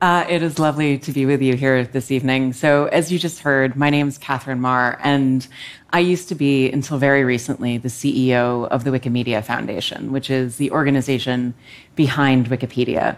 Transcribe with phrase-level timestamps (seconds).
[0.00, 2.52] Uh, it is lovely to be with you here this evening.
[2.52, 5.44] So, as you just heard, my name is Katherine Maher, and
[5.92, 10.56] I used to be, until very recently, the CEO of the Wikimedia Foundation, which is
[10.56, 11.52] the organization
[11.96, 13.16] behind Wikipedia.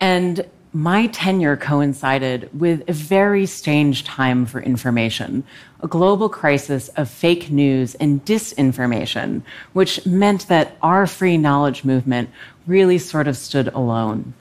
[0.00, 0.44] And
[0.74, 5.44] my tenure coincided with a very strange time for information,
[5.80, 9.40] a global crisis of fake news and disinformation,
[9.72, 12.28] which meant that our free knowledge movement
[12.66, 14.34] really sort of stood alone.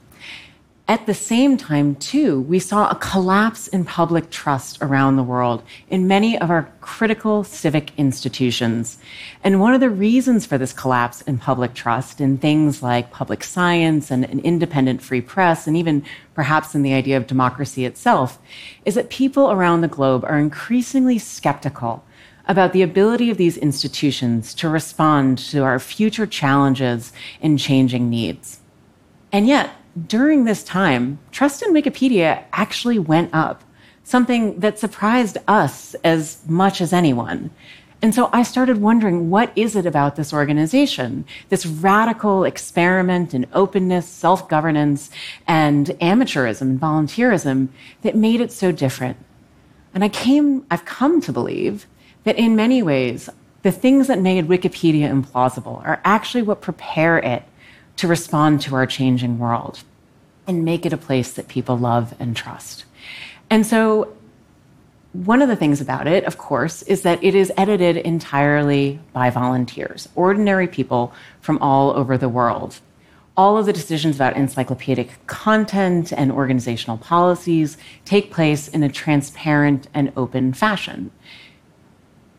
[0.91, 5.63] At the same time, too, we saw a collapse in public trust around the world
[5.89, 8.97] in many of our critical civic institutions.
[9.41, 13.41] And one of the reasons for this collapse in public trust in things like public
[13.41, 18.37] science and an independent free press, and even perhaps in the idea of democracy itself,
[18.83, 22.03] is that people around the globe are increasingly skeptical
[22.49, 28.59] about the ability of these institutions to respond to our future challenges and changing needs.
[29.31, 29.71] And yet,
[30.07, 33.63] during this time, trust in Wikipedia actually went up,
[34.03, 37.49] something that surprised us as much as anyone.
[38.01, 43.45] And so I started wondering what is it about this organization, this radical experiment in
[43.53, 45.11] openness, self governance,
[45.47, 47.67] and amateurism and volunteerism
[48.01, 49.17] that made it so different?
[49.93, 51.85] And I came, I've come to believe
[52.23, 53.29] that in many ways,
[53.61, 57.43] the things that made Wikipedia implausible are actually what prepare it
[57.97, 59.83] to respond to our changing world
[60.51, 62.83] and make it a place that people love and trust.
[63.49, 64.13] And so,
[65.13, 69.29] one of the things about it, of course, is that it is edited entirely by
[69.29, 72.79] volunteers, ordinary people from all over the world.
[73.35, 79.87] All of the decisions about encyclopedic content and organizational policies take place in a transparent
[79.93, 81.11] and open fashion.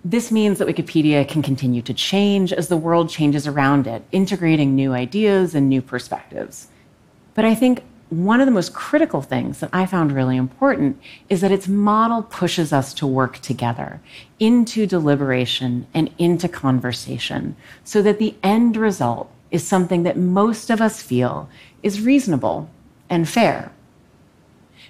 [0.04, 4.74] This means that Wikipedia can continue to change as the world changes around it, integrating
[4.74, 6.68] new ideas and new perspectives.
[7.34, 11.40] But I think one of the most critical things that I found really important is
[11.40, 14.02] that its model pushes us to work together
[14.38, 20.82] into deliberation and into conversation so that the end result is something that most of
[20.82, 21.48] us feel
[21.82, 22.68] is reasonable
[23.08, 23.72] and fair.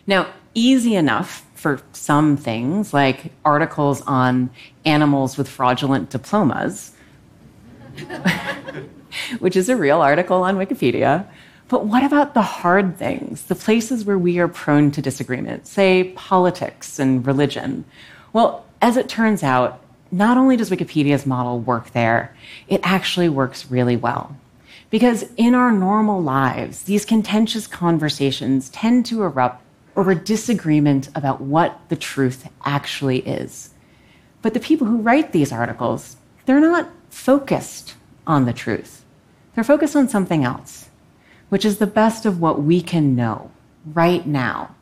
[0.04, 4.50] Now, easy enough for some things, like articles on
[4.84, 6.90] animals with fraudulent diplomas,
[9.38, 11.24] which is a real article on Wikipedia.
[11.72, 16.12] But what about the hard things, the places where we are prone to disagreement, say
[16.14, 17.86] politics and religion?
[18.34, 22.36] Well, as it turns out, not only does Wikipedia's model work there,
[22.68, 24.36] it actually works really well.
[24.90, 29.62] Because in our normal lives, these contentious conversations tend to erupt
[29.96, 33.70] over disagreement about what the truth actually is.
[34.42, 37.94] But the people who write these articles, they're not focused
[38.26, 39.06] on the truth.
[39.54, 40.90] They're focused on something else,
[41.52, 43.50] which is the best of what we can know
[43.92, 44.74] right now.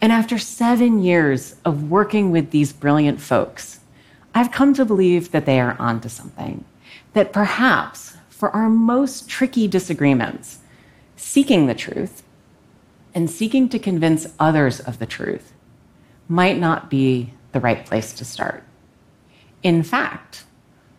[0.00, 3.78] And after seven years of working with these brilliant folks,
[4.34, 6.64] I've come to believe that they are onto something.
[7.12, 10.58] That perhaps for our most tricky disagreements,
[11.14, 12.24] seeking the truth
[13.14, 15.52] and seeking to convince others of the truth
[16.26, 18.64] might not be the right place to start.
[19.62, 20.46] In fact,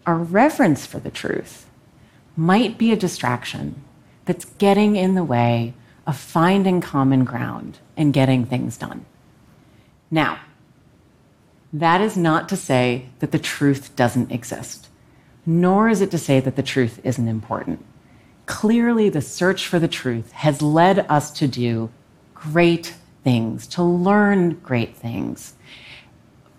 [0.06, 1.66] our reverence for the truth
[2.38, 3.84] might be a distraction
[4.28, 5.74] that's getting in the way
[6.06, 9.06] of finding common ground and getting things done.
[10.12, 10.40] Now,
[11.74, 14.88] that is not to say that the truth doesn't exist,
[15.46, 17.84] nor is it to say that the truth isn't important.
[18.46, 21.90] Clearly, the search for the truth has led us to do
[22.34, 25.54] great things, to learn great things.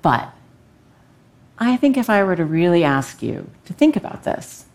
[0.03, 0.31] But
[1.59, 4.67] I think if I were to really ask you to think about this,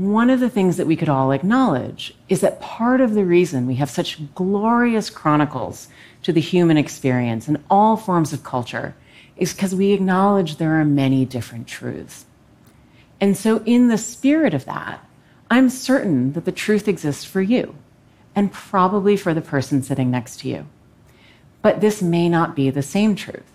[0.00, 3.66] one of the things that we could all acknowledge is that part of the reason
[3.66, 5.88] we have such glorious chronicles
[6.22, 8.94] to the human experience in all forms of culture
[9.36, 12.24] is because we acknowledge there are many different truths.
[13.20, 15.06] And so, in the spirit of that,
[15.50, 17.74] I'm certain that the truth exists for you
[18.34, 20.66] and probably for the person sitting next to you.
[21.60, 23.52] But this may not be the same truth.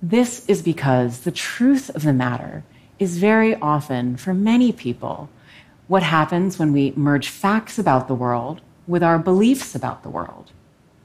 [0.00, 2.62] This is because the truth of the matter
[3.00, 5.28] is very often, for many people,
[5.90, 10.52] what happens when we merge facts about the world with our beliefs about the world.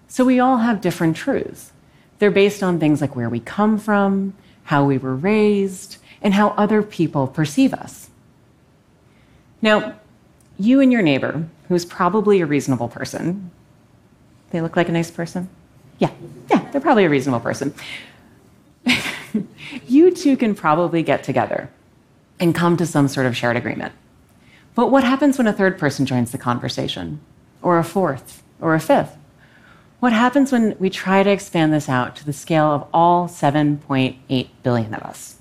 [0.07, 1.71] So we all have different truths.
[2.19, 4.35] They're based on things like where we come from,
[4.65, 8.11] how we were raised, and how other people perceive us.
[9.59, 9.95] Now,
[10.59, 13.49] you and your neighbor, who's probably a reasonable person,
[14.51, 15.49] they look like a nice person?
[15.97, 16.11] Yeah,
[16.51, 17.73] yeah, they're probably a reasonable person.
[19.87, 21.71] you two can probably get together
[22.39, 23.91] and come to some sort of shared agreement.
[24.75, 27.21] But what happens when a third person joins the conversation,
[27.61, 29.17] or a fourth, or a fifth?
[30.01, 34.49] What happens when we try to expand this out to the scale of all 7.8
[34.61, 35.37] billion of us?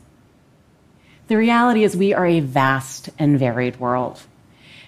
[1.26, 4.22] The reality is, we are a vast and varied world.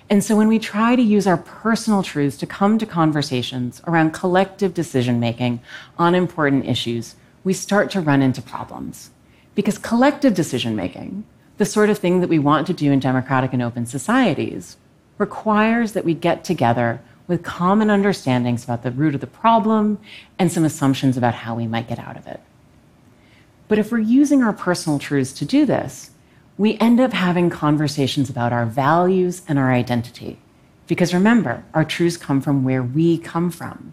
[0.09, 4.13] And so, when we try to use our personal truths to come to conversations around
[4.13, 5.61] collective decision making
[5.99, 9.11] on important issues, we start to run into problems.
[9.57, 11.25] Because collective decision making,
[11.59, 14.77] the sort of thing that we want to do in democratic and open societies,
[15.19, 19.99] requires that we get together with common understandings about the root of the problem
[20.39, 22.41] and some assumptions about how we might get out of it.
[23.69, 26.11] But if we're using our personal truths to do this,
[26.59, 30.39] we end up having conversations about our values and our identity.
[30.87, 33.93] Because remember, our truths come from where we come from.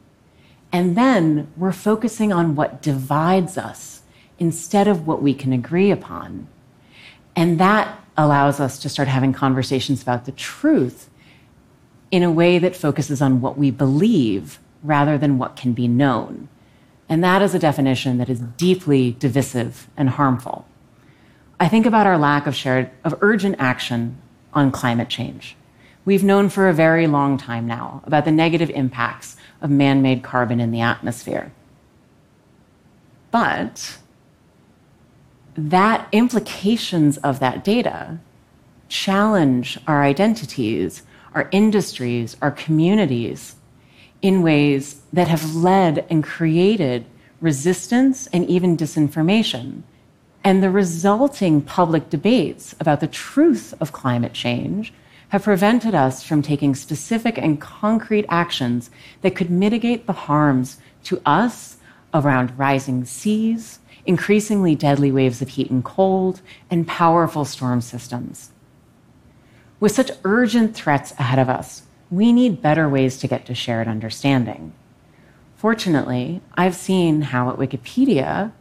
[0.71, 4.01] And then we're focusing on what divides us
[4.39, 6.48] instead of what we can agree upon.
[7.35, 11.09] And that allows us to start having conversations about the truth
[12.12, 16.47] in a way that focuses on what we believe rather than what can be known.
[17.09, 20.68] And that is a definition that is deeply divisive and harmful.
[21.59, 24.18] I think about our lack of shared of urgent action
[24.53, 25.56] on climate change.
[26.06, 30.59] We've known for a very long time now about the negative impacts of man-made carbon
[30.59, 31.51] in the atmosphere.
[33.31, 33.97] But
[35.55, 38.19] that implications of that data
[38.89, 41.03] challenge our identities
[41.33, 43.55] our industries, our communities
[44.21, 47.05] in ways that have led and created
[47.41, 49.83] resistance and even disinformation.
[50.44, 54.94] And the resulting public debates about the truth of climate change
[55.29, 58.89] have prevented us from taking specific and concrete actions
[59.21, 61.77] that could mitigate the harms to us
[62.13, 68.51] around rising seas, increasingly deadly waves of heat and cold, and powerful storm systems.
[69.79, 73.88] With such urgent threats ahead of us, we need better ways to get to shared
[73.88, 74.73] understanding.
[75.55, 78.51] Fortunately, I've seen how at Wikipedia,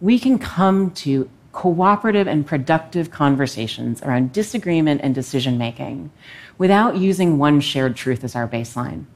[0.00, 6.10] we can come to cooperative and productive conversations around disagreement and decision making
[6.56, 9.06] without using one shared truth as our baseline.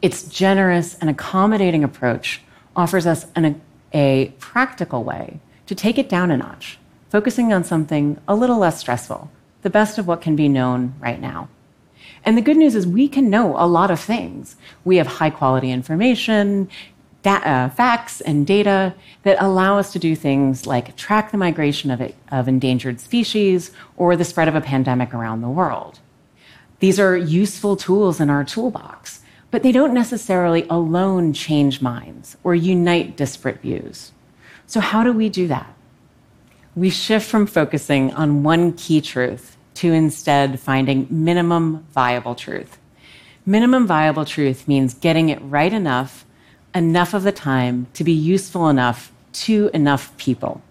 [0.00, 2.40] Its generous and accommodating approach
[2.74, 3.60] offers us an,
[3.92, 6.78] a practical way to take it down a notch,
[7.10, 9.30] focusing on something a little less stressful
[9.62, 11.48] the best of what can be known right now.
[12.24, 14.56] And the good news is we can know a lot of things.
[14.84, 16.68] We have high quality information,
[17.24, 22.00] uh, facts, and data that allow us to do things like track the migration of,
[22.00, 26.00] it, of endangered species or the spread of a pandemic around the world.
[26.80, 29.20] These are useful tools in our toolbox,
[29.50, 34.12] but they don't necessarily alone change minds or unite disparate views.
[34.66, 35.74] So, how do we do that?
[36.78, 42.78] we shift from focusing on one key truth to instead finding minimum viable truth.
[43.44, 46.24] Minimum viable truth means getting it right enough,
[46.74, 50.62] enough of the time to be useful enough to enough people.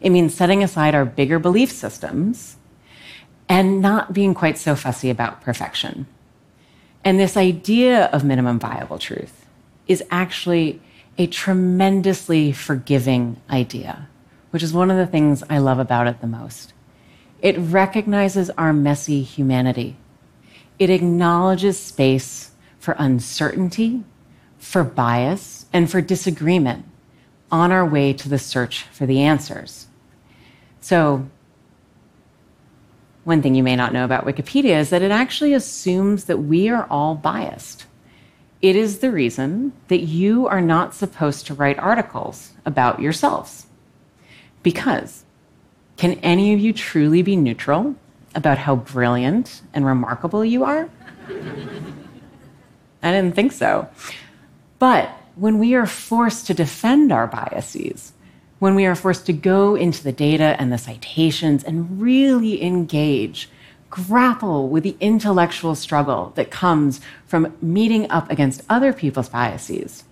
[0.00, 2.56] It means setting aside our bigger belief systems
[3.48, 6.06] and not being quite so fussy about perfection.
[7.04, 9.46] And this idea of minimum viable truth
[9.86, 10.80] is actually
[11.18, 14.08] a tremendously forgiving idea
[14.54, 16.74] which is one of the things I love about it the most.
[17.42, 19.96] It recognizes our messy humanity.
[20.78, 24.04] It acknowledges space for uncertainty,
[24.56, 26.84] for bias, and for disagreement
[27.50, 29.88] on our way to the search for the answers.
[30.80, 31.28] So,
[33.24, 36.68] one thing you may not know about Wikipedia is that it actually assumes that we
[36.68, 37.86] are all biased.
[38.62, 43.66] It is the reason that you are not supposed to write articles about yourselves.
[44.62, 45.24] Because
[45.96, 47.94] can any of you truly be neutral
[48.34, 50.88] about how brilliant and remarkable you are?
[53.02, 53.86] I didn't think so.
[54.78, 58.13] But when we are forced to defend our biases,
[58.64, 63.50] when we are forced to go into the data and the citations and really engage,
[63.90, 70.04] grapple with the intellectual struggle that comes from meeting up against other people's biases,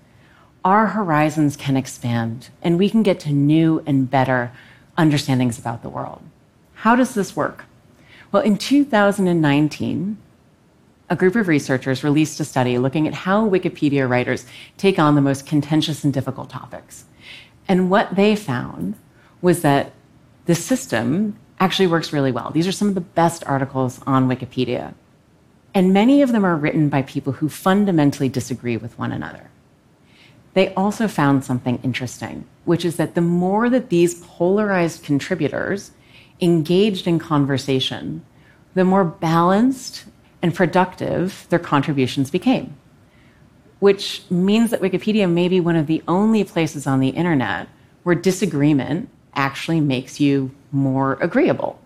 [0.67, 4.53] our horizons can expand and we can get to new and better
[4.99, 6.21] understandings about the world.
[6.75, 7.65] How does this work?
[8.33, 10.19] Well, in 2019,
[11.09, 14.45] a group of researchers released a study looking at how Wikipedia writers
[14.77, 17.07] take on the most contentious and difficult topics.
[17.69, 18.95] And what they found
[19.41, 19.93] was that
[20.47, 22.51] the system actually works really well.
[22.51, 24.95] These are some of the best articles on Wikipedia.
[25.75, 29.51] And many of them are written by people who fundamentally disagree with one another
[30.55, 35.93] they also found something interesting, which is that the more that these polarized contributors
[36.41, 38.25] engaged in conversation,
[38.75, 40.05] the more balanced
[40.43, 42.75] and productive their contributions became.
[43.83, 47.67] Which means that Wikipedia may be one of the only places on the internet
[48.05, 51.81] where disagreement actually makes you more agreeable.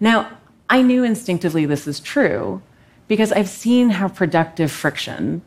[0.00, 0.28] Now,
[0.68, 2.62] I knew instinctively this is true
[3.06, 5.40] because I've seen how productive friction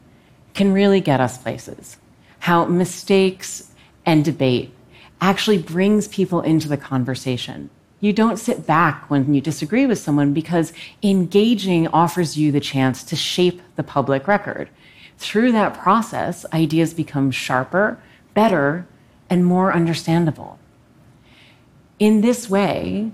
[0.54, 1.98] can really get us places,
[2.40, 3.74] how mistakes
[4.06, 4.74] and debate
[5.20, 7.70] actually brings people into the conversation.
[8.00, 10.72] You don't sit back when you disagree with someone because
[11.04, 14.70] engaging offers you the chance to shape the public record.
[15.20, 18.00] Through that process, ideas become sharper,
[18.34, 18.88] better,
[19.30, 20.58] and more understandable.
[22.00, 23.12] In this way,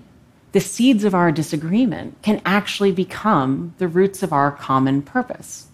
[0.51, 5.67] the seeds of our disagreement can actually become the roots of our common purpose.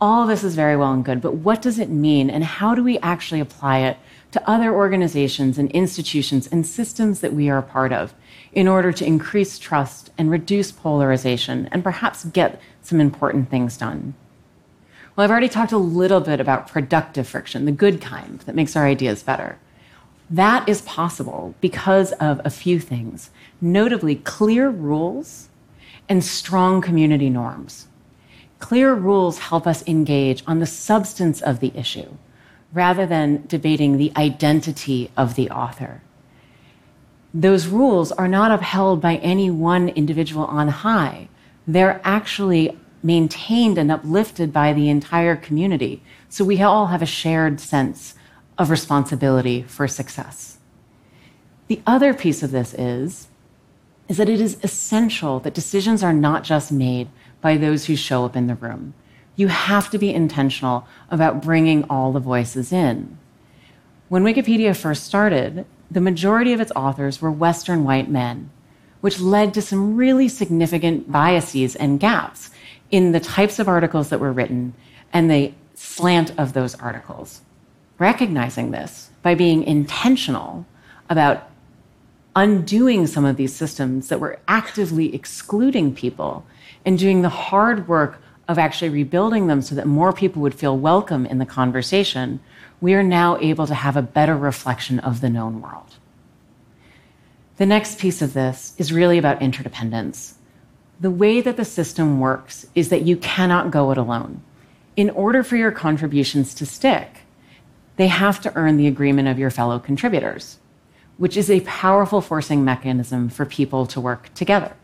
[0.00, 2.84] All this is very well and good, but what does it mean and how do
[2.84, 3.96] we actually apply it
[4.30, 8.14] to other organizations and institutions and systems that we are a part of
[8.52, 14.14] in order to increase trust and reduce polarization and perhaps get some important things done?
[15.16, 18.76] Well, I've already talked a little bit about productive friction, the good kind that makes
[18.76, 19.58] our ideas better.
[20.28, 25.48] That is possible because of a few things, notably clear rules
[26.06, 27.88] and strong community norms.
[28.58, 32.16] Clear rules help us engage on the substance of the issue
[32.74, 36.02] rather than debating the identity of the author.
[37.32, 41.28] Those rules are not upheld by any one individual on high.
[41.66, 46.02] They're actually maintained and uplifted by the entire community.
[46.28, 48.14] So we all have a shared sense
[48.58, 50.58] of responsibility for success.
[51.68, 53.28] The other piece of this is,
[54.08, 57.08] is that it is essential that decisions are not just made
[57.40, 58.92] by those who show up in the room.
[59.36, 63.18] You have to be intentional about bringing all the voices in.
[64.08, 68.50] When Wikipedia first started, the majority of its authors were Western white men,
[69.00, 72.50] which led to some really significant biases and gaps
[72.90, 74.74] in the types of articles that were written
[75.12, 77.40] and the slant of those articles.
[77.98, 80.66] Recognizing this by being intentional
[81.08, 81.50] about
[82.34, 86.44] undoing some of these systems that were actively excluding people
[86.84, 90.76] and doing the hard work of actually rebuilding them so that more people would feel
[90.76, 92.38] welcome in the conversation,
[92.80, 95.96] we are now able to have a better reflection of the known world.
[97.56, 100.35] The next piece of this is really about interdependence
[100.98, 104.42] the way that the system works is that you cannot go it alone.
[104.96, 107.18] In order for your contributions to stick,
[107.96, 110.58] they have to earn the agreement of your fellow contributors,
[111.18, 114.74] which is a powerful forcing mechanism for people to work together.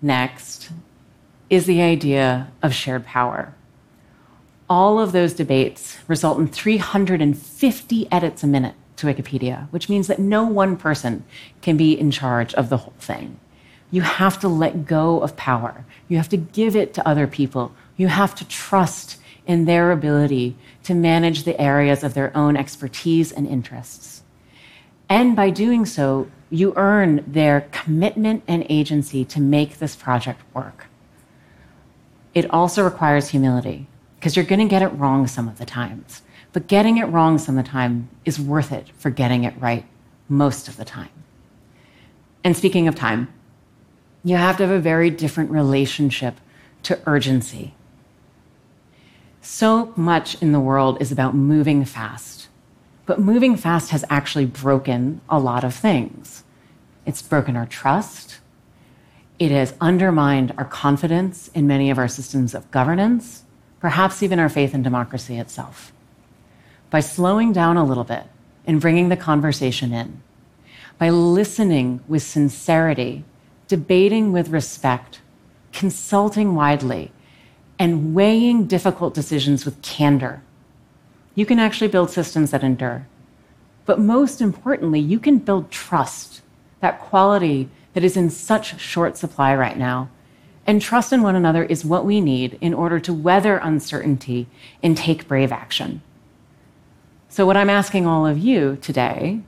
[0.00, 0.70] Next
[1.48, 3.54] is the idea of shared power.
[4.68, 10.18] All of those debates result in 350 edits a minute to Wikipedia, which means that
[10.18, 11.24] no one person
[11.62, 13.38] can be in charge of the whole thing.
[13.90, 15.84] You have to let go of power.
[16.08, 17.72] You have to give it to other people.
[17.96, 23.30] You have to trust in their ability to manage the areas of their own expertise
[23.32, 24.22] and interests.
[25.08, 30.86] And by doing so, you earn their commitment and agency to make this project work.
[32.34, 36.22] It also requires humility because you're going to get it wrong some of the times.
[36.52, 39.84] But getting it wrong some of the time is worth it for getting it right
[40.28, 41.10] most of the time.
[42.42, 43.32] And speaking of time,
[44.26, 46.34] you have to have a very different relationship
[46.82, 47.74] to urgency.
[49.40, 52.48] So much in the world is about moving fast,
[53.06, 56.42] but moving fast has actually broken a lot of things.
[57.06, 58.40] It's broken our trust.
[59.38, 63.44] It has undermined our confidence in many of our systems of governance,
[63.78, 65.92] perhaps even our faith in democracy itself.
[66.90, 68.24] By slowing down a little bit
[68.66, 70.20] and bringing the conversation in,
[70.98, 73.24] by listening with sincerity
[73.68, 75.20] debating with respect,
[75.72, 77.12] consulting widely,
[77.78, 80.42] and weighing difficult decisions with candor.
[81.34, 83.06] You can actually build systems that endure.
[83.84, 86.42] But most importantly, you can build trust,
[86.80, 90.08] that quality that is in such short supply right now.
[90.66, 94.48] And trust in one another is what we need in order to weather uncertainty
[94.82, 96.02] and take brave action.
[97.28, 99.40] So, what I'm asking all of you today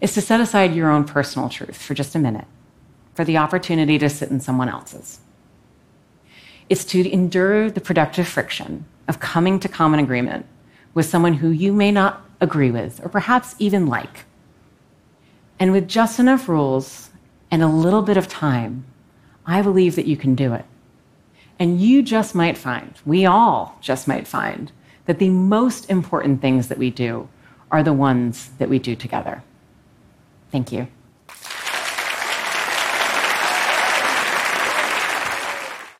[0.00, 2.46] is to set aside your own personal truth for just a minute
[3.14, 5.20] for the opportunity to sit in someone else's.
[6.68, 10.46] It's to endure the productive friction of coming to common agreement
[10.94, 14.24] with someone who you may not agree with or perhaps even like.
[15.58, 17.10] And with just enough rules
[17.50, 18.84] and a little bit of time,
[19.46, 20.64] I believe that you can do it.
[21.58, 24.72] And you just might find, we all just might find,
[25.06, 27.28] that the most important things that we do
[27.70, 29.42] are the ones that we do together.
[30.50, 30.88] Thank you.